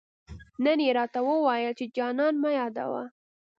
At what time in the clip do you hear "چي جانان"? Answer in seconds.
1.79-2.33